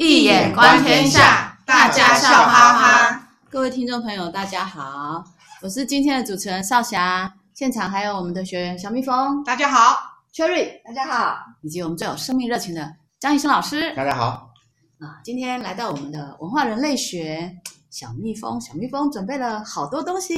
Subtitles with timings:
[0.00, 3.30] 易眼观天下，大家笑哈哈。
[3.50, 5.24] 各位听众朋友，大家好，
[5.60, 7.34] 我是今天的主持人少霞。
[7.52, 9.98] 现场还有我们的学员小蜜蜂，大家好
[10.32, 14.52] ；Cherry，大家好；以及我们最有生命热情的张医生老师，大家好。
[15.00, 17.56] 啊，今天来到我们的文化人类学，
[17.90, 20.36] 小蜜蜂，小蜜蜂准备了好多东西。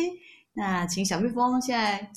[0.55, 2.11] 那请小蜜蜂现在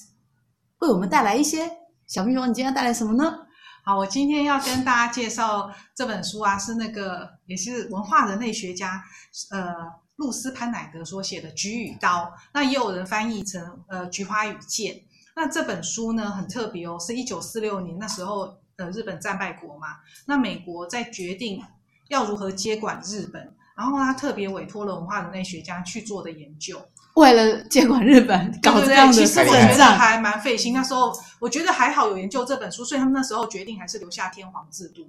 [0.80, 1.70] 为我们带来一些。
[2.08, 3.38] 小蜜蜂，你今天带来什么呢？
[3.86, 9.04] 好，我今天要跟大家介绍这本书啊，是那个也是文化人类学家
[9.52, 9.76] 呃
[10.16, 14.96] 露丝潘乃格所写的《菊与刀》，那也有人翻译成呃《菊花与剑》。
[15.36, 19.98] 那这本书呢很特别哦，是一九四六年那时候呃日本战败国嘛，
[20.28, 21.62] 那美国在决定
[22.08, 26.82] 要如何接管日本，然后他特别委托了文化人类学家去做的研究。
[27.16, 30.74] 为了接管日本，搞这样的其实我觉得还蛮费心。
[30.74, 35.08] 那时候我觉得还好有研究这本书，所以他们那时候决定还是留下天皇制度。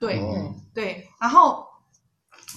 [0.00, 1.08] 对、哦、对。
[1.20, 1.64] 然后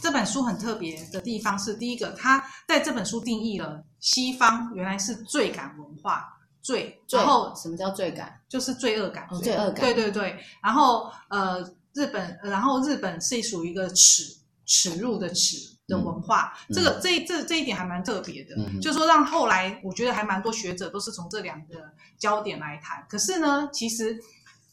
[0.02, 6.28] 这本书很特别的地方是，第一个，他在这本书定义了西方原来是罪感文化，
[6.64, 7.00] 罪。
[7.12, 8.42] 然后什么叫罪感？
[8.50, 9.28] 就是罪恶感。
[9.30, 9.76] 哦，罪恶感。
[9.76, 10.40] 对对对。
[10.64, 11.62] 然后呃，
[11.94, 14.24] 日本，然后日本是属于一个耻
[14.68, 15.76] 耻辱的耻。
[15.88, 21.76] 的文化，嗯、这个这这这一点还蛮特别的，嗯、就是说让后来我觉得还蛮多学者都是从这两个
[22.18, 23.06] 焦点来谈。
[23.08, 24.20] 可是呢，其实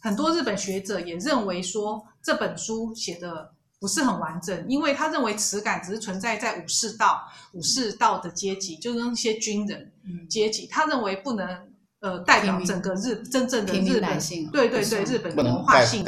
[0.01, 9.93] 很多日本学者也认为说这本书写的不是很完整，因为他认为耻感只是存在在武士道、武士道的阶级，就是那些军人
[10.29, 11.73] 阶级，他认为不能。
[12.05, 14.21] 呃，代表整个日真正的日本，
[14.53, 16.05] 对对对，日本的文化性。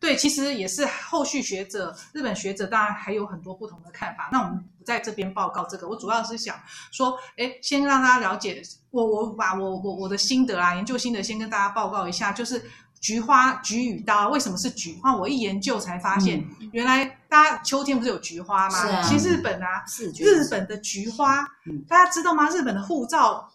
[0.00, 4.30] 对，其实也是后续学者，日本学者当然还有很多不同的看法。
[4.32, 6.56] 那我们不在这边报告这个，我主要是想
[6.90, 12.60] 说，哎，先让大家了解，我我把我我我的心得啊，研究心得先跟大家报告一下，就是
[13.00, 15.14] 菊花菊与刀为什么是菊花？
[15.14, 18.76] 我一研究才发现，嗯、原来大家秋天不是有菊花吗？
[18.76, 19.84] 啊、其实日本啊，
[20.18, 22.50] 日本的菊花，嗯、大家知道吗？
[22.50, 23.48] 日本的护照。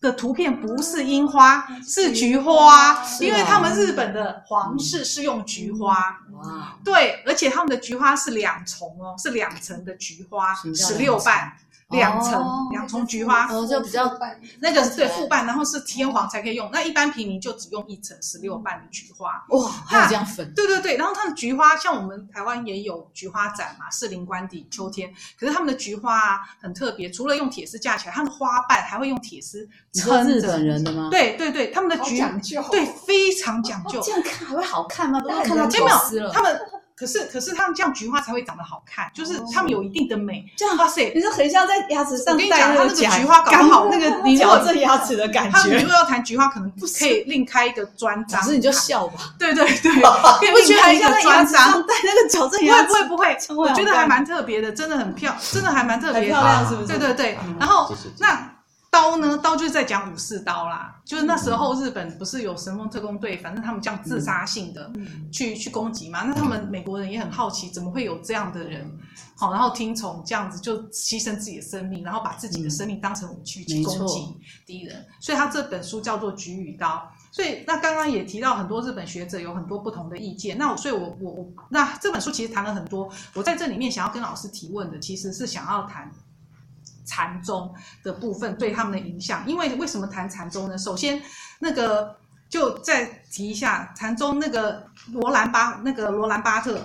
[0.00, 5.94] 的图片不是樱花，是菊花，因为他们日本的皇室是用菊花。
[6.32, 11.52] 哇，对，而且他们的菊花是两重哦，是两层的菊花，十六瓣。
[11.90, 14.12] 两层两重菊花，哦，就比较
[14.60, 16.68] 那个是对复瓣，然后是天皇才可以用。
[16.70, 19.42] 那一般平民就只用一层十六瓣的菊花。
[19.48, 20.52] 哇，还有这样分？
[20.54, 25.10] 对对对，然后它的菊花像我们台湾也有菊花展嘛，士林官邸秋天。
[25.40, 30.34] 可是他们的菊花啊很特别，除了用铁丝架起来，他们的花瓣还会用铁丝撑着。
[30.34, 31.08] 日本人的吗？
[31.10, 33.98] 对对对，他们的菊讲究，对，非常讲究。
[34.02, 35.18] 这样看还会好看吗？
[35.22, 35.78] 都看到没
[36.18, 36.60] 有，他们。
[36.98, 40.44] 可是，可是他们这样菊花才会长得好看，就是他们有一定的美。
[40.56, 45.56] 这样，哇塞，你说很像在牙齿上戴那个菊花， 刚好那个 你矫正牙齿的感觉。
[45.56, 48.40] 他们如果要谈菊花，可能可以另开一个专章。
[48.40, 49.34] 可是你就笑吧。
[49.38, 49.92] 对对对，
[50.66, 51.80] 另开一个专章。
[51.86, 56.88] 戴那个矫正牙齿，不会不会不会，我觉得还蛮特别的，真的很漂，真的还蛮特别，漂亮是不是？
[56.88, 58.57] 对对对，然后那。
[58.90, 59.36] 刀呢？
[59.38, 64.90] 刀就是在讲武士刀啦，就是那时候日本不是有神风特攻队，反正他们这样自杀性的
[65.30, 66.22] 去去攻击嘛。
[66.24, 68.90] 那他们美国人也很好奇，怎么会有这样的人？
[69.36, 75.04] 好，然后听从这样子就牺牲自己的生命，然后把自己的生命当成武器去攻击敌人。
[75.20, 76.96] 所以他这本书叫做《菊与刀》。
[77.30, 80.56] 所以那刚刚也提到很多日本学者有很多不同的意见。
[80.56, 83.08] 那所以我我我那这本书其实谈了很多。
[83.34, 86.10] 我在这里面想要跟老师提问的，其实是想要谈。
[87.08, 87.74] 禅宗
[88.04, 90.76] 的部分对他们的影响，因为为什么谈禅宗呢？
[90.76, 91.20] 首先，
[91.58, 92.14] 那个
[92.50, 96.78] 就再提一下禅宗那个罗兰巴那个罗兰巴特，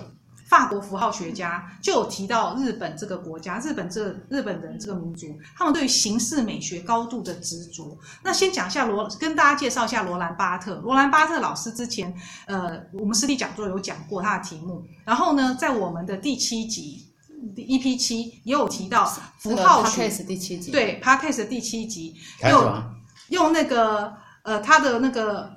[0.48, 7.96] 法国符号学家就有提到日本这个国家，日本这日本人这个民族，他们对于形式美学高度的执着。
[8.22, 10.76] 那先讲一下罗，跟大家介绍一下罗兰巴特。
[10.76, 12.14] 罗兰巴特老师之前，
[12.46, 14.82] 呃，我们实体讲座有讲过他的题目。
[15.04, 17.10] 然后呢，在我们的第七集。
[17.56, 19.04] EP 七也有提到
[19.38, 22.14] 符号学，第七集对 Podcast 第七集
[22.48, 22.82] 用
[23.28, 25.50] 用那个呃他的那个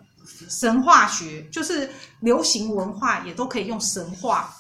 [0.49, 1.89] 神话学，就是
[2.21, 4.53] 流行文化也都可以用神话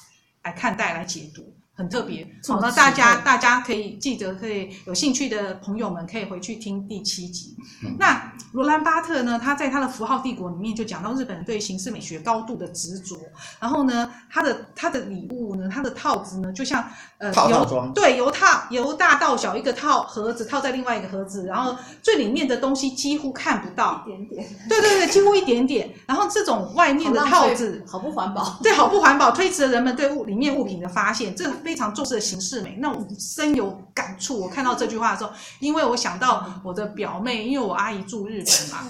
[0.43, 1.56] 来看待来解读。
[1.77, 7.55] 很特别，好，那大家大家可以记得，可以有兴趣的朋友们可以回去听第七集。
[7.83, 13.15] 嗯、那罗兰巴特呢，他在他的《符号帝国》里面就讲到日本人对形式美学高度的执着。
[13.59, 16.83] 然后呢，他的他的礼物呢，他的套子呢，就像
[17.19, 25.93] 呃套套装，对，由套由大到小一个套盒子套在另外一个盒子，然后最里面的东西几乎看不到，一点点，对对对，几乎一点点。
[26.07, 31.35] 然后这种外面的套子好，好不环保，对，好不环保，推迟了人们对物里面物品的发现。
[31.35, 31.66] 这个。
[31.67, 34.39] 非常重视的形式美，那我深有感触。
[34.39, 38.87] 我看到这句话的时候，因为我想到我的表妹，因为我阿姨住日本嘛，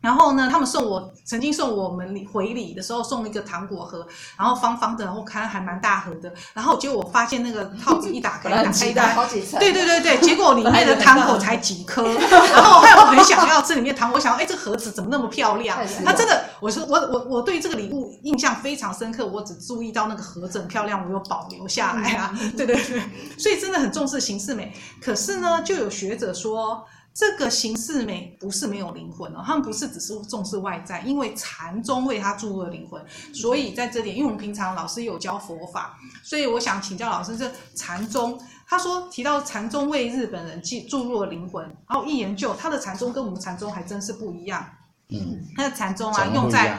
[0.00, 4.06] 然后呢，他们送我曾经送我们礼回礼的时候送了一个糖果盒，
[4.36, 6.32] 然后方方的，然后看还蛮大盒的。
[6.54, 9.26] 然后结果我发现那个套子一打开，打开一打，
[9.58, 12.06] 对对对对，结果里面的糖果才几颗。
[12.14, 15.76] 然后害我很想要吃里面糖果，我想哎，这盒子怎么那么漂亮？
[16.04, 22.32] 它真的，我说我我我对这个礼物印象非常深刻，我只注意到那个盒子很漂亮，我有保留下来啊。
[22.56, 23.02] 对对对，
[23.36, 24.72] 所以真的很重视形式美。
[25.02, 26.86] 可是呢，就有学者说。
[27.18, 33.04] 这个形式美不是没有灵魂哦，他们不是只是重视外在，因为禅宗为他注入了灵魂，
[33.34, 44.64] 所以在这点，因为我们平常老师有教佛法，所以我想请教老师，这禅宗他说提到禅宗为日本人注注入了灵魂，然后一研究他的禅宗跟我们禅宗还真是不一样，
[45.08, 46.78] 嗯，他的禅宗啊用在。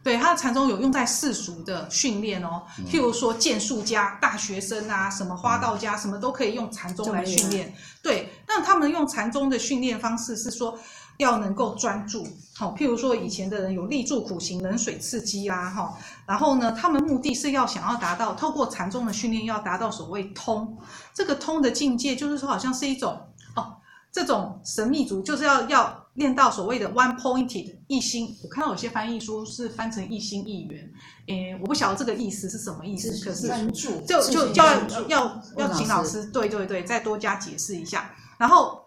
[0.00, 7.74] 对，他的禅宗有用在世俗的训练哦，譬如说剑术家、大学生啊，什么花道家，什么都可以用禅宗来训练。
[8.00, 10.76] 对，那他们用禅宗的训练方式是说
[11.18, 12.26] 要能够专注，
[12.56, 15.96] 好，譬如说以前的人有立柱苦行、冷水刺激啦，哈，
[16.26, 20.76] 然后呢，他们目的是要想要达到透过禅宗的训练，要达到所谓通，
[21.14, 23.16] 这个通的境界，就是说好像是一种
[23.54, 23.76] 哦，
[24.10, 26.04] 这种神秘主就是要要。
[26.14, 30.90] 练到所谓的 one pointed 一心，我看到有些翻译书是翻成一心一元，
[31.28, 38.10] 诶，我不晓得这个意思是什么意思，可是就就要要要请老师对对对再多加解释一下。
[38.38, 38.82] 然后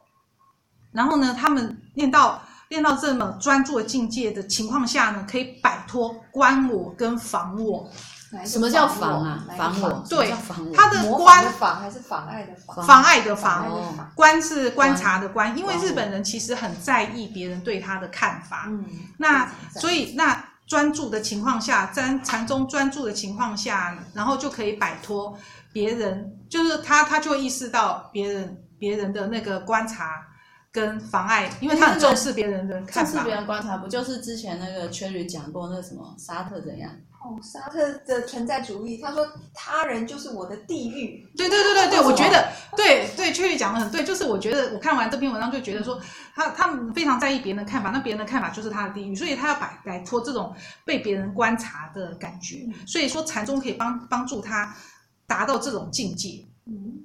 [0.91, 7.87] 然后呢，他们练到练到这么专注的境界的情况下呢，可以摆脱观我跟防我。
[8.45, 9.45] 什么叫防啊？
[9.57, 10.05] 防我？
[10.07, 10.33] 对，
[10.73, 12.85] 他的观妨还是妨碍的妨？
[12.85, 13.67] 妨碍的妨，
[14.15, 15.57] 观是观察的观。
[15.57, 18.67] 因为日本人其实很在意别人对他的看法。
[18.69, 18.85] 嗯，
[19.17, 25.37] 那所以那专注的情况下，在禅宗专注的情况下，然后就可以摆脱
[25.73, 30.27] 别人，就是他他就意识到别人别人的那个观察
[30.71, 33.11] 跟妨碍，因为他很重视别人的看法。
[33.11, 36.91] 重视别人观察，不就是之前那个 Cherry 讲过那个什么沙特怎样？
[37.23, 39.23] 哦，沙特的存在主义，他说
[39.53, 41.23] 他人就是我的地狱。
[41.37, 44.03] 对对对对对，我觉得对对，确实讲的很对。
[44.03, 46.01] 就是我觉得我看完这篇文章就觉得说，
[46.33, 52.67] 他他们非常在意别人的看法，那别人的看法就是他的地狱，所以他要摆摆脱这种被别人观察的感觉。
[52.87, 54.75] 所以说禅宗可以帮帮助他
[55.27, 56.43] 达到这种境界。
[56.65, 57.00] 嗯，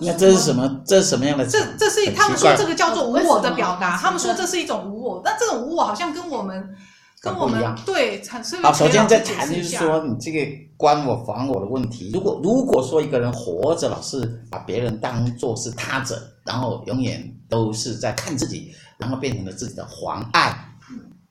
[0.00, 0.82] 那这是什么？
[0.86, 1.46] 这是什么样的？
[1.46, 3.96] 这这是他们说这个叫做无我的表达。
[3.96, 6.76] 他们说这是一种无我，那这种无我好像跟我们。
[7.22, 10.38] 跟我们对产生好，首先在谈就是说，你这个
[10.78, 12.10] 关我、防我的问题。
[12.14, 20.74] 如果如果说一个人活着老是把别人当做是他者，然后永远都是在看自己，然后变成了自己的妨碍，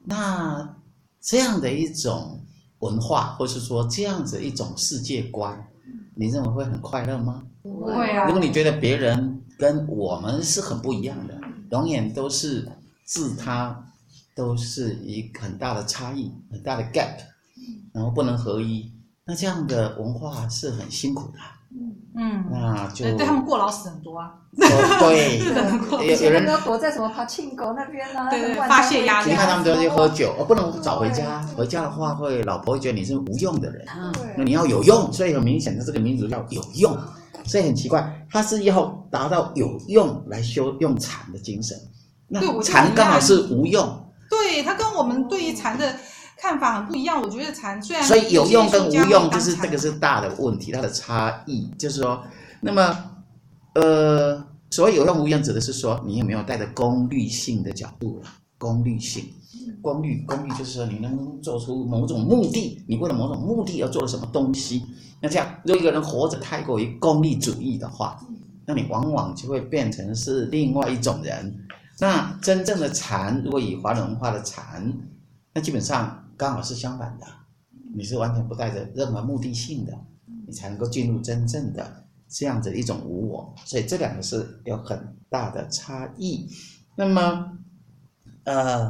[0.05, 0.75] 那
[1.23, 2.39] 这样的一种
[2.81, 5.59] 文化，或是说这样子一种世界观，
[6.15, 7.41] 你认为会很快乐吗？
[7.69, 8.25] 不会啊。
[8.25, 11.39] 如果你觉得别人跟我们是很不一样的，
[11.71, 12.67] 永远都是
[13.05, 13.85] 自他。
[14.35, 17.17] 都是一个很大的差异，很大的 gap，
[17.93, 18.89] 然后不能合一，
[19.25, 21.39] 那这样的文化是很辛苦的。
[22.15, 24.31] 嗯，那就对他们过劳死很多啊。
[24.97, 25.39] 对，
[26.07, 28.29] 有有人都躲在什么帕庆狗那边呢？
[28.29, 29.31] 对对，发泄压力。
[29.31, 33.85] 你看他们都要去喝酒，不能早回家，回家的话会老婆会觉得你是无用的人。
[34.37, 36.97] 那你要有用，所以很明显的这个民族叫有用，
[37.49, 41.75] 所以很奇怪，他是要达到有用来修用禅的精神，
[42.27, 44.05] 那禅刚好是无用。
[44.29, 45.95] 对，他跟我们对于禅的
[46.37, 47.19] 看法很不一样。
[47.19, 52.23] 我觉得禅虽然所以有用跟无用，就是这个是大的问题，它的差异就是说，
[52.61, 52.95] 那么
[53.73, 58.29] 呃，所谓有用无用，指的是说你有没有带着功利性的角度了？
[58.59, 59.25] 功利性，
[59.81, 64.83] 功利，功利就是说你能做出某种目的，你为了某种目的而做了什么东西？
[65.21, 68.23] 那这样，如果一个人活着太过于功利主义的话，
[68.65, 71.65] 那你往往就会变成是另外一种人。
[71.99, 74.93] 那真正的禅，如果以华人文化的禅，
[75.53, 77.25] 那基本上刚好是相反的，
[77.95, 79.97] 你是完全不带着任何目的性的，
[80.45, 86.47] 你才能够进入真正的这样子一种无我，所以这两个是有很大的差异。
[86.95, 87.57] 那么，
[88.49, 88.81] 呃，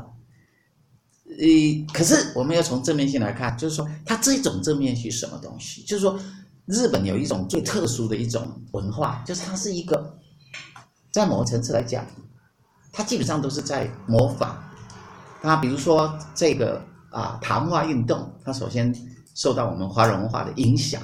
[1.26, 1.46] 呃，
[1.94, 5.84] 可是我们要从正面性来看，就是说它这种正面是什么东西？
[5.84, 6.18] 就是说
[6.66, 10.18] 日本有一种最特殊的一种文化，就是它是一个
[11.12, 12.06] 在某个层次来讲。
[12.92, 14.56] 它基本上都是在模仿，
[15.42, 18.94] 它比如说这个啊，谈话运动，它首先
[19.36, 21.02] 受到我们华人文化的影响，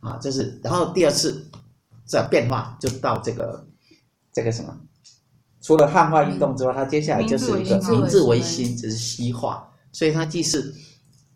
[0.00, 1.48] 啊，这是，然后第二次
[2.06, 3.66] 这变化就到这个
[4.32, 4.76] 这个什么，
[5.66, 10.72] 除了汉化运动之外，它接下来就是一个明治维新，只是西化，所以它既是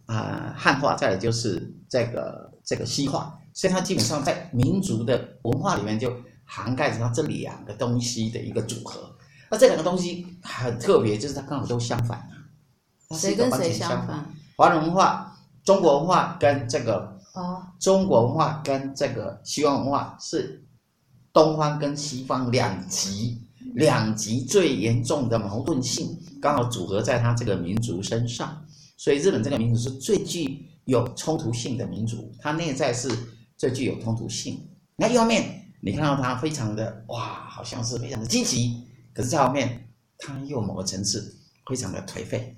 [0.07, 9.13] 啊汉化，再来就是这个这个西化，所以它基本上在民族的文化里面就涵盖着它这两个东西的一个组合。
[9.51, 12.25] 那这两个东西很特别，就是它刚好都相反，
[13.17, 14.25] 谁跟谁相反？
[14.57, 20.65] 华人文化、中国文化跟这个哦，中国文化跟这个西方文化是
[21.33, 23.43] 东方跟西方两极，
[23.75, 28.65] 两极最严重的矛盾性刚好组合在他这个民族身上，
[28.97, 33.09] 所以日本这个民族是最具有冲突性的民族，它内在是
[33.57, 34.61] 最具有冲突性。
[34.97, 41.37] 那一方面，你看到他非常的哇，好像是非常的积极，可是这方面他又某个层次
[41.67, 42.57] 非常的颓废。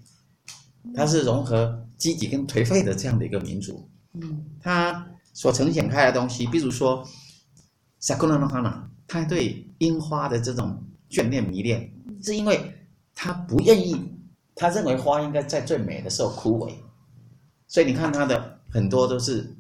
[0.97, 7.07] 它是融合积极跟颓废的这样的一个民族，嗯，它所呈现开的东西，比如说
[8.01, 11.93] ，Sakura no Hana，他对樱花的这种眷恋迷恋，
[12.23, 12.59] 是因为
[13.15, 13.95] 他不愿意，
[14.55, 16.73] 他认为花应该在最美的时候枯萎，
[17.69, 19.55] 所以你看他的很多都是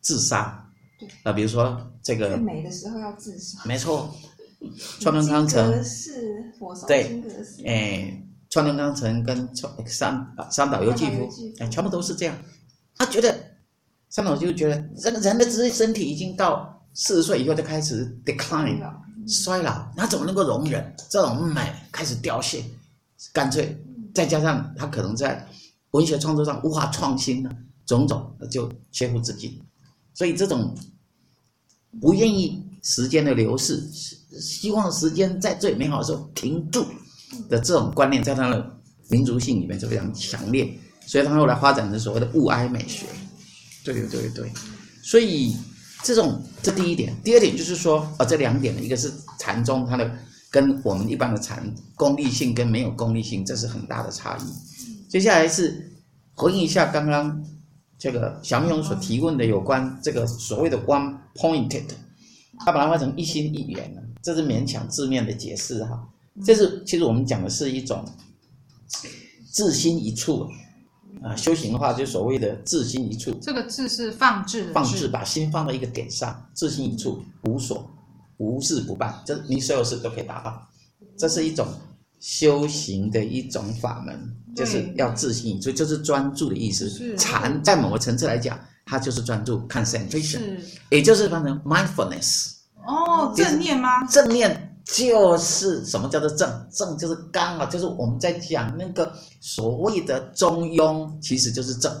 [0.00, 0.68] 自杀，
[1.24, 4.08] 啊，比如说这个最美的时候要自杀，没错，
[5.00, 5.84] 川端康成。
[5.84, 7.22] 是火烧对，
[7.66, 8.24] 哎。
[8.50, 11.28] 川端康成跟川三三岛由纪夫，
[11.58, 12.34] 哎，全部都是这样。
[12.96, 13.38] 他觉得
[14.08, 18.82] 三岛就觉得人人的身身体已经到四十岁以后就开始 decline
[19.28, 22.64] 衰老，他怎么能够容忍这种美开始凋谢？
[23.32, 23.76] 干脆
[24.14, 25.46] 再加上他可能在
[25.90, 27.50] 文学创作上无法创新呢，
[27.86, 29.60] 种种就切乎自尽。
[30.14, 30.74] 所以这种
[32.00, 33.80] 不愿意时间的流逝，
[34.40, 36.84] 希望时间在最美好的时候停住。
[37.50, 38.80] 的这种观念在他的
[39.10, 40.66] 民族性里面是非常强烈，
[41.06, 43.04] 所以他后来发展成所谓的物哀美学，
[43.84, 44.50] 对对对，
[45.02, 45.54] 所以
[46.02, 50.10] 这种这第一点，第二点就是说，啊、这两点呢，一个是禅宗它的
[50.50, 51.62] 跟我们一般的禅
[51.96, 55.08] 功利性跟没有功利性，这是很大的差异。
[55.08, 55.92] 接下来是
[56.34, 57.44] 回应一下刚刚
[57.98, 61.84] 这个小蜜蜂所提问的有关这个所谓的 one pointed，
[62.60, 66.08] 他把它换成一心一元了，这是勉强字面的解释哈。
[66.44, 68.04] 这是其实我们讲的是一种
[69.50, 70.48] 自心一处
[71.22, 73.32] 啊，修行的话就所谓的自心一处。
[73.42, 77.88] 这个字是放置，放置，把心放到一个点上，自心一处，无所，
[78.36, 80.68] 无事不办，这你所有事都可以达到。
[81.16, 81.66] 这是一种
[82.20, 87.16] 修行的一种法门，就是要自心一处，就是专注的意思。
[87.16, 90.58] 禅在某个层次来讲，它就是专注 concentration，
[90.90, 92.52] 也就是翻成 mindfulness。
[92.86, 94.04] 哦，正念吗？
[94.04, 94.67] 正念。
[94.90, 96.50] 就是什么叫做正？
[96.72, 101.92] 正就是刚啊，就是我们在讲那个所谓的中庸，其实就是正。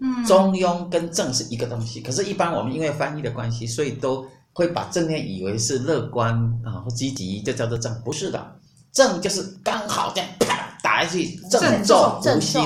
[0.00, 2.00] 嗯，中庸跟正是一个东西。
[2.00, 6.34] 可是，一般我们因为翻译的关系，所以都会把正念以为是乐观
[6.64, 7.94] 啊或积极，就叫做正。
[8.02, 8.56] 不是的，
[8.92, 12.62] 正就是刚好这样啪打下去，正中无心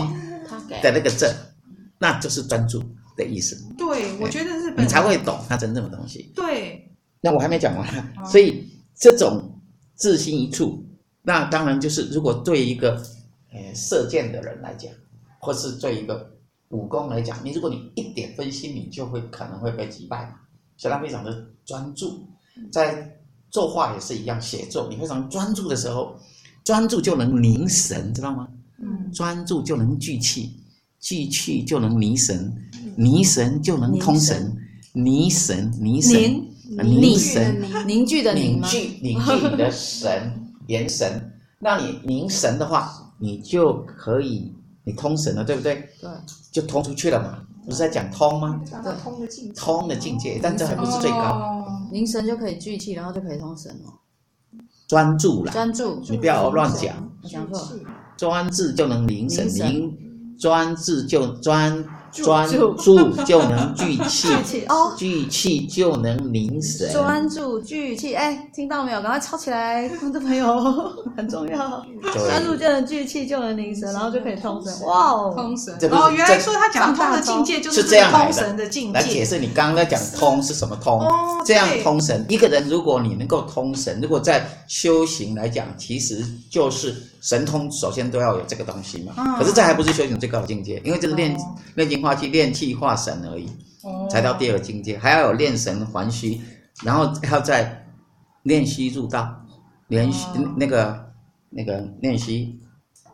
[0.80, 1.28] 的那个正，
[1.98, 2.80] 那就是专注
[3.16, 3.56] 的意思。
[3.76, 6.32] 对，我觉得日本你才会懂它真正的东西。
[6.36, 6.88] 对，
[7.20, 9.52] 那我还没讲完，所以这种。
[9.96, 10.84] 自心一处，
[11.22, 13.02] 那当然就是如果对一个，
[13.50, 14.92] 呃，射箭的人来讲，
[15.40, 16.30] 或是对一个
[16.68, 20.34] 武功来讲，你如果你一点分心，你就会可能会被击败嘛。
[20.76, 22.28] 所以他非常的专注，
[22.70, 23.18] 在
[23.50, 26.14] 作画也是一样，写作你非常专注的时候，
[26.62, 28.46] 专注就能凝神，知道吗？
[28.78, 30.52] 嗯，专注就能聚气，
[31.00, 32.54] 聚气就能凝神，
[32.94, 34.54] 凝神就能通神，
[34.92, 35.72] 凝神。
[35.80, 36.46] 凝神。
[36.68, 38.68] 凝神，凝聚的凝吗？
[38.68, 40.32] 凝聚，凝聚你的神，
[40.66, 41.32] 元神。
[41.58, 44.52] 那你凝神的话，你就可以，
[44.84, 45.88] 你通神了，对不对？
[46.00, 46.10] 对。
[46.50, 47.38] 就通出去了嘛？
[47.64, 48.60] 不是在讲通吗？
[48.82, 48.92] 对。
[49.02, 49.60] 通的境界。
[49.60, 51.64] 通的境界，但这还不是最高。
[51.92, 53.92] 凝神就可以聚气，然后就可以通神哦。
[54.88, 55.52] 专注了。
[55.52, 56.02] 专注。
[56.08, 56.96] 你不要乱讲。
[57.22, 57.76] 我讲错。
[58.16, 59.96] 专注就能凝神，凝
[60.38, 61.84] 专注就专。
[62.12, 62.74] 专注
[63.24, 64.28] 就能聚气，
[64.96, 66.90] 聚气就能凝神。
[66.92, 69.02] 专注聚气，哎，听到没有？
[69.02, 70.62] 赶快抄起来，观众朋友
[71.14, 71.84] 很重要。
[72.14, 74.72] 专注就能聚气，就能凝神，然后就可以通神。
[74.86, 75.74] 哇哦，通神！
[75.90, 78.98] 哦，原来说他讲通的境界就是通神的境界。
[78.98, 81.06] 来解释你刚刚在讲通是什么通？
[81.44, 89.36] 这样通神，一个人如果你能够通神，如果在修行来讲，其实就是神通，首先都要有这个东西嘛。
[89.38, 91.36] 可是这还不是修行最高的境界，因为这是练
[91.74, 92.05] 练精。
[92.06, 93.48] 化去练气化神而已，
[94.08, 96.40] 才到第二境界，还要有练神还虚，
[96.84, 97.84] 然后还要再
[98.44, 99.44] 练虚入道，
[99.88, 100.24] 练虚
[100.56, 101.12] 那个
[101.50, 102.56] 那个练虚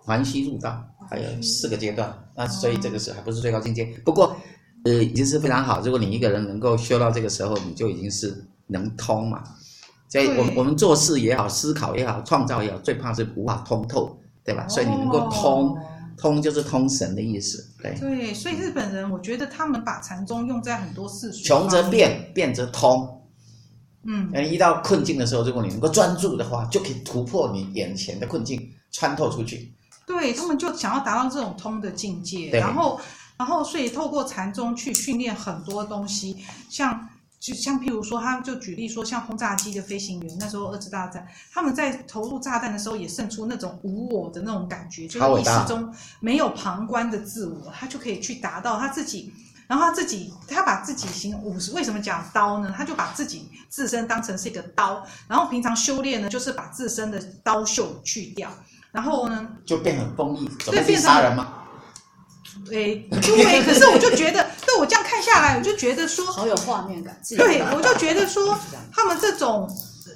[0.04, 2.12] 还虚入道，还有四个阶段。
[2.37, 3.87] 那所以这个是还不是最高境界？
[4.04, 4.37] 不过
[4.84, 5.80] 呃已经是非常好。
[5.80, 9.42] 如果你一个人能够修到这个时候，你就已经是能通嘛。
[10.11, 14.68] 所以我们我们做事也好，思考也好，创造也好，最怕是无法通透，对吧？
[14.68, 15.75] 所以你能够通。
[16.16, 17.95] 通就是通神的意思，对。
[17.99, 21.42] 对，所以日本人，我觉得他们把禅宗用在很多世俗。
[21.45, 23.23] 穷则变，变则通。
[24.04, 29.73] 嗯，一到困境的时候，如果你能够专注的话，就可以突破你眼前的困境，穿透出去。
[30.07, 33.00] 对他们就想要达到这种通的境界，然后
[33.38, 36.37] 然后所以透过禅宗去训练很多东西，
[36.69, 37.09] 像。
[37.42, 49.34] 就像譬如说，他就举例说，像轰炸机的飞行员，那时候二次大战，他们在投入炸弹的时候，也渗出那种无我的那种感觉，就是意识中没有旁观的自我，他就可以去达到他自己。
[49.66, 52.72] 然后他自己，他把自己形容武士，为什么讲刀呢？
[52.76, 58.50] 他就把自己自身当成是一个刀，然后平常修炼呢，就是把自身的刀锈去掉，
[58.92, 61.62] 然后呢，就变成锋利，准备杀人吗？
[62.68, 67.18] 对， 对，可是我就觉得，对我这样看下来，我就觉得说，好有画面感。
[67.37, 68.59] 对，我就觉得说，
[68.92, 69.68] 他们这种，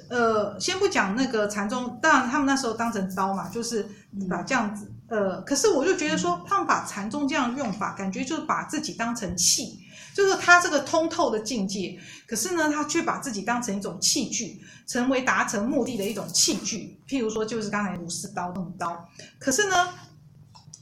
[0.09, 3.87] 呃，先不讲那个禅宗，当然他们那时候当成刀嘛，就是
[4.29, 9.79] 把这样子，呃，可是我就觉得说，他们把禅宗这样用法，感觉就是把自己当成器，
[10.13, 16.99] 就是他这个通透的境界，可是呢，他却把自己当成一种器具，成为达成目的的一种器具。
[17.07, 19.89] 譬如说，就是刚才武士刀那种刀，可是呢。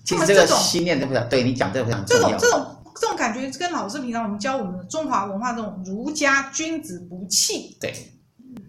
[0.06, 2.38] 其实这个心念都非常对你讲，这个非常重要。
[2.38, 2.66] 这种这种
[3.02, 7.76] 这种感觉，跟老师平常我们教我们的中华文化这种儒家君子不器。
[7.82, 7.94] 对，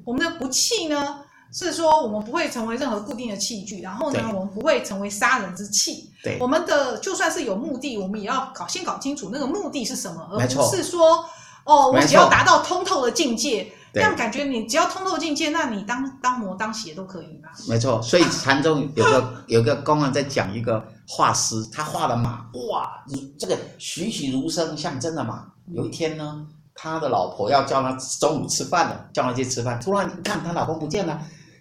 [0.05, 1.21] 我们的不器呢，
[1.53, 6.11] 是说我们不会成为任何固定的器具，然后呢，我们不会成为杀人之器。
[6.25, 11.25] 对，我们的就算是有目的，我们也要搞先搞清楚那个目的是什么，而不是说
[11.65, 13.71] 哦，我只要达到通透的境界。
[13.95, 17.49] 这样感觉，你只要通透境界，那你当当魔当邪都可以吧？
[17.67, 23.03] 没错，所以禅宗有个有个公案在讲一个画师，他画的马，哇，
[23.39, 25.45] 这个栩栩如生，像真的马。
[25.73, 31.21] 有一天呢，他的老婆要叫他中午吃饭了，叫他去吃饭，突然一看他老公不见了，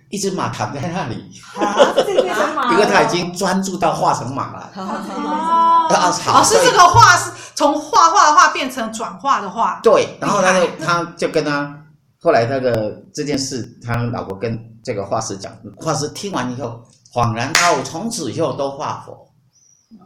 [0.10, 4.72] 一只马躺在那里，啊、因为他已经专注到画成马了。
[4.76, 9.80] 哦，老师这个画是从画画的画变成转化的画。
[9.84, 11.82] 对，然后他就他就跟他。
[12.22, 16.82] 后来那个这件事，他老婆跟这个画师讲，画师听完以后
[17.14, 19.25] 恍然大悟，从此以后都画佛，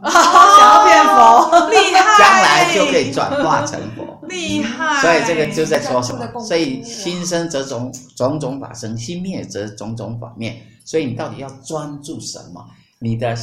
[0.02, 5.00] 哦、 想要变佛，厉害，将来就可以转化成佛，厉害。
[5.00, 6.40] 所以这个就在说什么？
[6.40, 10.60] 所以心生则种种种法生，心灭则种种法灭。
[10.84, 12.64] 所以你到底要专注什么？
[12.98, 13.34] 你的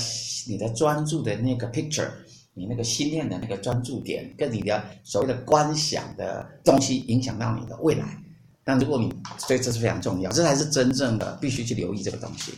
[0.47, 2.07] 你的专注的那个 picture，
[2.53, 8.05] 你那个心念的那个专注点，跟你的所谓的观想的东西，影响到你的未来。
[8.63, 12.53] 但如果你，所以这是非常重要，这才是真正的必须去留意这个东西。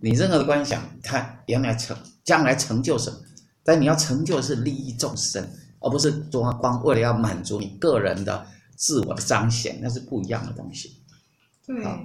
[0.00, 3.16] 你任何的观想，它原来成将来成就什么？
[3.64, 5.46] 但你要成就的是利益众生，
[5.80, 11.02] 而不是光光为了要满足你个人的自我的彰显，那是不一样的东西。
[11.66, 11.98] 对，好，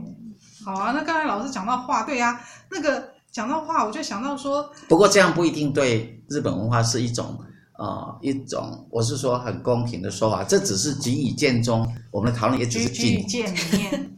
[0.66, 0.92] 好啊。
[0.92, 7.40] 那刚才老师讲到画，对呀、啊，那个讲到画，我就想到说，不过这样不一定对日本文化是一种。
[7.76, 14.18] 啊、呃，一种我是说很公平的说法，这只是举以见中，我们的讨论也只是举以见里面。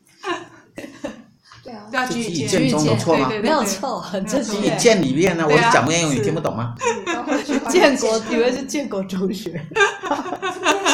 [1.96, 3.30] 对啊，对啊，举以见中有错吗？
[3.42, 4.52] 没有错，很正确。
[4.52, 6.76] 举以见里面呢，我是讲文言文，你听不懂吗？
[7.70, 9.60] 建国以为是建国中学，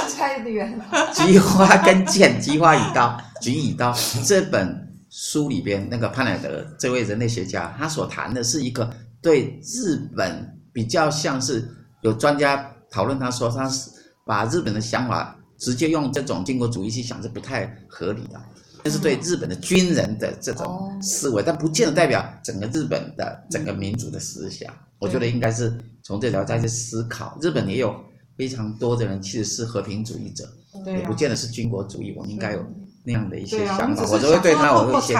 [0.09, 0.85] 差得远了。
[1.13, 3.93] 菊花跟剑，菊花与刀，菊以刀。
[4.25, 8.89] 这本书里边，那个潘乃德这位人类学家，他所谈的是一个
[9.21, 11.67] 对日本比较像是。
[12.03, 13.87] 有专家讨论，他说他是
[14.25, 18.41] 把日本的想法直接用这种建国主义去想是不太合理的，
[18.83, 24.73] 这是对日本的军人的这种思维，但不见得代表整个日本的整个民族的思想。
[24.99, 27.95] 我觉得应该是从这条再去思考，日本也有
[28.37, 30.47] 非常多的人其实是和平主义者，
[30.85, 32.13] 也不见得是军国主义。
[32.17, 32.65] 我们应该有。
[33.03, 35.13] 那样的一些想法，我就会对他有一些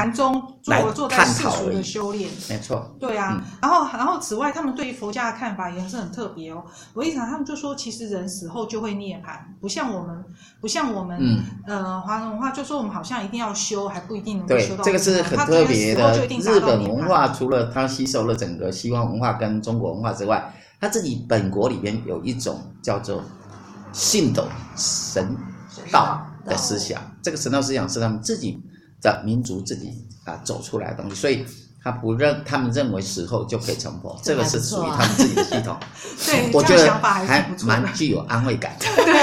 [0.67, 2.96] 来探讨的修炼，没错。
[3.00, 6.63] 对啊，然后然后此外，他们对于佛家的看法也是很特别哦。
[6.94, 10.24] 我一想，他们就说，其实人死后就会涅槃，不像我们，
[10.60, 14.84] 不像我们，呃，华人文化就说我们好像一定要修，还不一定能够修到。
[14.84, 16.28] 对，这个是很特别的。
[16.28, 23.24] 日本文化除了它吸收了整个西方文化跟中国文化之外，它自己本国里边有一种叫做
[23.91, 25.36] 信斗神
[25.91, 26.28] 道。
[26.45, 28.60] 的思想，这个神道思想是他们自己
[29.01, 29.91] 的民族自己
[30.25, 31.45] 啊走出来的东西，所以
[31.84, 35.75] 他不认，他们认为死后就可以成佛，这个是属于他们自己的系统。
[36.25, 38.86] 对，我觉得还蛮具有安慰感的。
[39.04, 39.13] 对，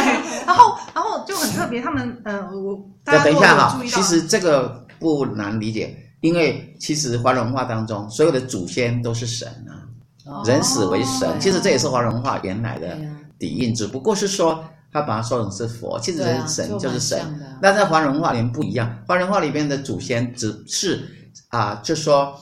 [0.44, 12.98] 然后然后就很特别，他们呃，我大家等一下哈，其实这个不难理解，因为其实华人文化当中所有的祖先都是神啊，人死为神，其实这也是华人文化原来的
[13.38, 14.64] 底蕴，只不过是说。
[14.90, 17.18] 他把它说成是佛，其实人神就是神。
[17.60, 21.06] 那、啊、在华人文化里面不一样，华人文化里面的祖先只是
[21.48, 22.34] 啊、呃，就说，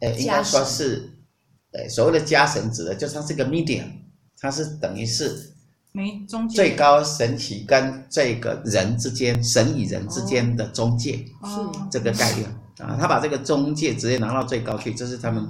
[0.00, 1.10] 呃，应该说是，
[1.72, 3.84] 呃，所谓的家神指的，就是它是个 medium，
[4.38, 5.52] 它是等于是
[5.92, 12.46] 没中介，最高神祇跟这个人之间，神与人之间的中介，是、哦、这个概念
[12.78, 12.96] 啊。
[12.98, 15.46] 他把这个中介直接拿到最高去，这是他们。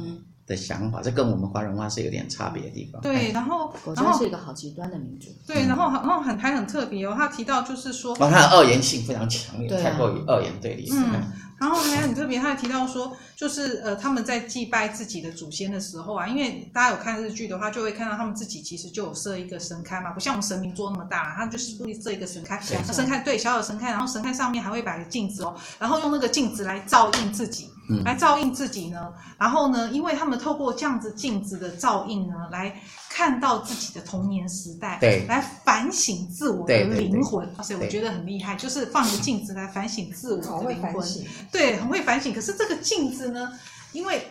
[0.52, 3.00] 的想法，这跟我们华人文化是有点差别的地方。
[3.00, 5.28] 对，然后果真是一个好极端的民族。
[5.46, 10.88] 对，然后然后很还很特别哦，他提到就是说，哦，他的二元性非常强烈，啊、太过于二元对立。
[10.92, 11.10] 嗯，
[11.58, 22.60] 然后还很特别，他还提到说，就是呃，他们在祭拜自己的祖先的时候啊，因为大家有看日剧的话，就会看到他们自己其实就有设一个神龛嘛，不像我们神明桌那么大，他就是故意设一个神龛，
[22.92, 27.68] 神龛对，小小神龛，然后神龛上面还会摆个镜子哦，然后用那个镜子来照应自己。
[28.04, 37.46] 来照应自己呢，然后呢，因为他们透过这样子镜子的照应呢，来看到自己的童年时代，对，来反省自我的灵魂。
[37.58, 41.06] 而且我觉得很厉害，就是放一个镜子来反省自我的 灵魂。
[41.50, 42.32] 对，很会反省。
[42.32, 43.50] 可是这个镜子呢，
[43.92, 44.26] 因为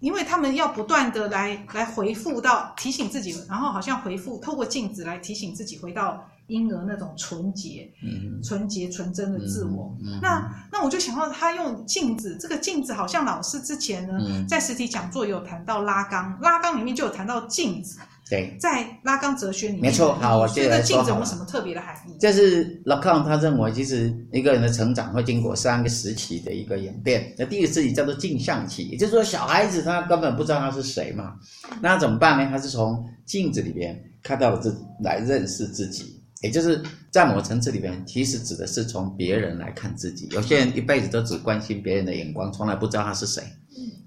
[0.00, 6.26] 因为他们要不断的来来回复到提醒自己，然后好像回复透过镜子来提醒自己回到。
[6.48, 17.98] 婴儿那种纯洁、嗯、纯洁、纯真的自我，那那我就想到他用镜子，这个镜子好像老师之前呢，嗯、在实体讲座有谈到拉缸，拉缸里面就有谈到镜子。
[18.28, 20.12] 对，在拉冈哲学里面，没错。
[20.14, 22.16] 好，我觉得镜子有没有什么特别的含义？
[22.18, 27.32] 这是拉冈他认为，其实一个人的成长会经过三个时期的一个演变。
[27.38, 31.34] 那第一个时期叫做镜像期，也就是说，小孩子他根本不知道他是谁嘛，
[31.80, 32.50] 那怎么办呢？
[32.50, 36.20] 他是从镜子里边看到了自来认识自己。
[36.46, 36.80] 也就是
[37.10, 40.28] 在某层次里面，其实指的是从别人来看自己。
[40.30, 43.42] 有些人一辈子都只关心别人的眼光，从来不知道他是谁。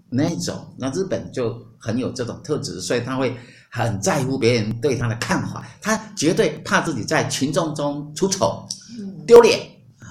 [0.10, 3.36] 那种，那日本就很有这种特质，所以他会
[3.70, 8.66] 很在乎别人对他的看法，他绝对怕自己在群众中出丑、
[9.28, 9.60] 丢脸。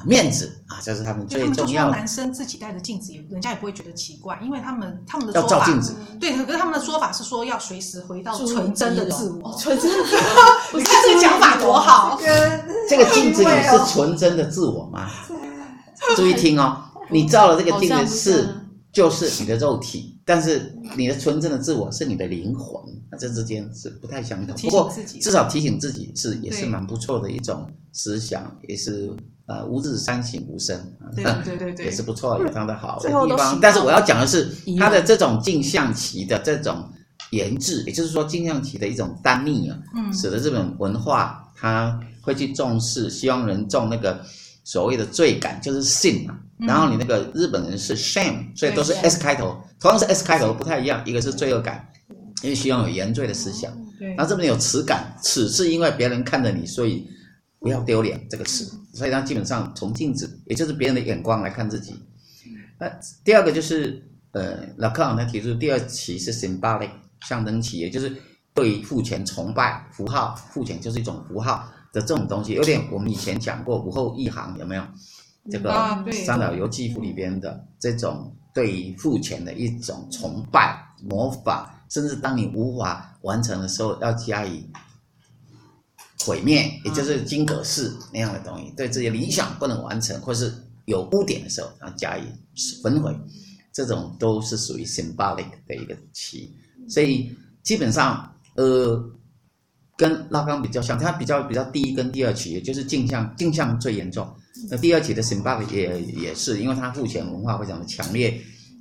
[0.07, 1.97] 面子啊，这是他们最重要的。
[1.97, 5.95] 男生自己带着镜子，也人家也不会觉得奇怪，因为他们他们的说法，要照镜子。
[6.21, 9.57] 对，可是他们的说法是说要随时回到纯真的自我。
[9.59, 10.21] 纯真的自我，
[10.79, 12.21] 你看这个讲法多好。
[12.89, 15.09] 这个镜子里是纯真的自我吗？
[16.15, 18.49] 注意听哦，你照了这个镜子是
[18.93, 24.55] 就是你的肉体，但是你的纯真的自我是你的灵魂，那这之间是不太相同。
[24.57, 29.11] 不过至少提醒自己是也是蛮不错的一种思想，也是。
[29.49, 30.79] 呃，吾日三省吾身，
[31.17, 33.59] 对 对对对，也是不错，非常的好的地方。
[33.63, 34.47] 但是我要讲的是，
[34.79, 36.87] 他的这种镜像棋的这种
[37.31, 44.23] 研制，也就是说镜像棋的一种单逆啊，嗯，使得日本文化他会去重视，希望人重那个
[44.69, 46.39] 所谓的罪感，就是 sin 嘛。
[46.59, 51.89] 然后你那个日本人是 shame，所以都是 s 开头，同样是 s 开头不太一样，一个是罪恶感，
[52.43, 53.73] 因为希望有原罪的思想。
[53.99, 57.09] 对，然后这边有耻感，耻是因为别人看着你，所以。
[57.61, 61.93] 不要丢脸这个词，所以他基本上从镜子，也就是别人的眼光来看自己。
[62.79, 62.89] 那
[63.25, 64.01] 第二个就是，
[64.31, 66.89] 呃，老克朗他提出第二期是 symbolic
[67.27, 68.15] 象征期，也就是
[68.55, 74.83] 对于父权崇拜符号，父权就是一种符号的这种东西，有点我们以前讲过武后一行有没有？
[75.51, 84.65] 这个三岛由纪夫里边的这种对于父权的一种崇拜、模仿，甚至当你无法完成的时候，要加以。
[86.27, 90.53] 毁灭，也就是金阁寺那样的东西，对自己理想不能完成，或是
[90.85, 92.25] 有污点的时候，要，加以
[92.83, 93.17] 焚毁，
[93.73, 96.55] 这种都是属于 symbolic 的一个期。
[96.89, 99.03] 所以基本上，呃，
[99.99, 104.27] 跟拉康比较像，它比较比较第一跟第二期，也就是镜像，镜像最严重。
[104.71, 108.41] 那第二期的 symbolic 也也是，因为它父权文化非常的强烈，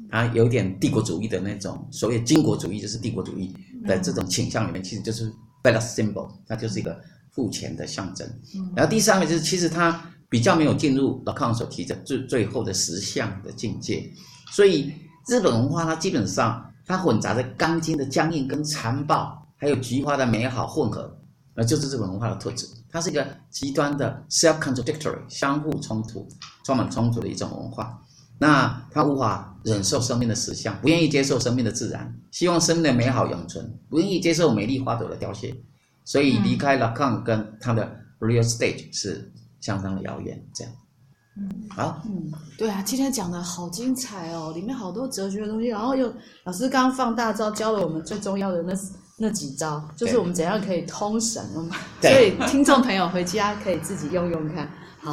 [0.09, 3.53] 它有点帝国主义的那种，所谓军国主义就是帝国主义
[3.85, 5.29] 的这种倾向里面，其实就是
[5.61, 6.97] bad symbol，它就是一个。
[7.29, 8.27] 父权的象征，
[8.75, 14.11] 然后第三个就是，其实它比较没有进入拉康所提的最最后的实相的境界，
[14.51, 14.91] 所以
[15.27, 21.19] 日本文化它基本上它混杂着钢筋的僵硬跟残暴，还有菊花的美好混合，
[21.53, 22.67] 那就是日本文化的特质。
[22.89, 26.27] 它是一个极端的 self-contradictory 相互冲突、
[26.63, 28.01] 充满冲突的一种文化。
[28.39, 35.55] 那他无法忍受生命的实相，不愿意接受生命的自然，希望生命的美好永存，不愿意接受美丽花朵的凋谢。
[36.05, 40.73] 所以离开了康跟他的 real stage 是相当的遥远，这样。
[41.35, 46.13] 嗯，好，嗯，对啊，今天讲的好精彩哦，里面好多哲学的东西，然后又
[46.45, 48.73] 老师刚刚放大招教了我们最重要的那
[49.17, 51.75] 那几招，就是我们怎样可以通神嘛。
[52.01, 54.69] 所以听众朋友回家可以自己用用看。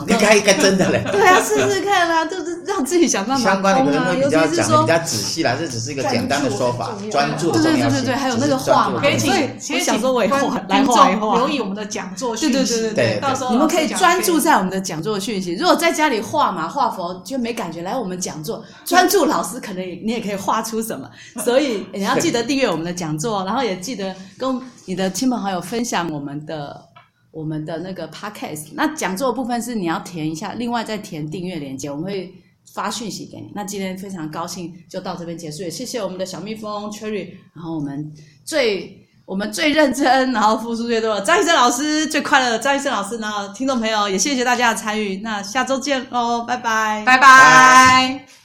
[0.08, 7.88] 应该应该真的嘞， 对啊，试试看啦，就是让自己想办法相关的人会比较讲的比较仔细啦，这只是一个简单的说法，专注的重要性。
[7.88, 9.38] 对对对对对，还有那个画嘛，可以请，可
[9.74, 12.54] 以请说我画来画一画，留意我们的讲座讯息。
[12.54, 15.54] 对对对对对，到时候你们可以专注在我们的讲座讯息。
[15.54, 21.08] 如果在家里画嘛画佛就没感觉，来我们讲座专注，老师可能你也可以画出什么。
[21.44, 26.93] 所以你要记得订阅我们的讲座，然后也记得跟你的亲朋好友分享我们的。
[27.34, 32.32] 我们的那个 podcast，那讲座部分是你要填一下，另外再填订阅链接，我们会
[32.72, 33.50] 发讯息给你。
[33.54, 38.12] 那今天非常高兴就到这边结束，也谢谢我们的小蜜蜂 Cherry，然后我们
[38.44, 39.00] 最。
[39.26, 48.43] 我们最认真，然后付出最多的张医生老师，最快乐的张医生老师，然后听众朋友也谢谢大家的参与，那下周见喽，拜拜，拜拜。